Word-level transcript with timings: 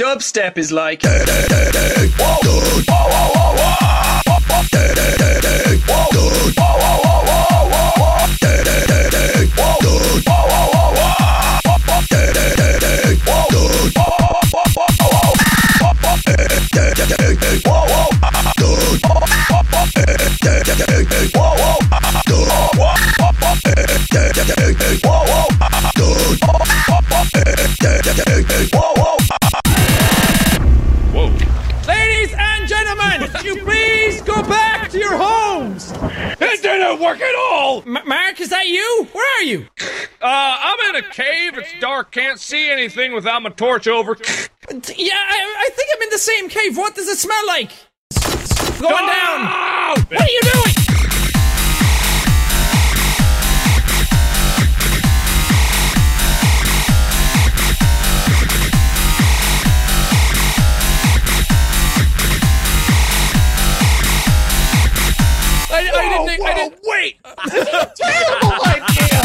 dubstep 0.00 0.56
is 0.56 0.72
like. 0.72 1.02
back 34.90 34.92
to 34.92 34.98
your 34.98 35.16
homes. 35.16 35.92
It 36.40 36.62
didn't 36.62 37.00
work 37.00 37.20
at 37.20 37.34
all! 37.34 37.82
M- 37.86 37.98
Mark, 38.06 38.40
is 38.40 38.48
that 38.50 38.66
you? 38.66 39.08
Where 39.12 39.38
are 39.38 39.44
you? 39.44 39.66
Uh, 39.80 39.94
I'm 40.22 40.94
in 40.94 41.04
a 41.04 41.08
cave. 41.08 41.56
It's 41.58 41.72
dark. 41.80 42.10
Can't 42.12 42.40
see 42.40 42.70
anything 42.70 43.12
without 43.12 43.42
my 43.42 43.50
torch 43.50 43.86
over. 43.86 44.16
Yeah, 44.20 45.14
I, 45.14 45.66
I 45.66 45.70
think 45.72 45.90
I'm 45.96 46.02
in 46.02 46.10
the 46.10 46.18
same 46.18 46.48
cave. 46.48 46.76
What 46.76 46.94
does 46.94 47.08
it 47.08 47.18
smell 47.18 47.46
like? 47.46 47.70
Going 48.80 49.06
down. 49.06 49.29
I, 65.80 65.90
I 65.94 66.26
didn't. 66.26 66.46
I 66.46 66.54
didn't. 66.54 66.80
wait! 66.84 67.16
Terrible 67.96 68.52
idea. 68.66 69.20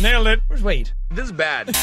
Nailed 0.00 0.28
it. 0.28 0.40
Where's 0.46 0.62
Wade? 0.62 0.92
This 1.10 1.24
is 1.24 1.32
bad. 1.32 1.74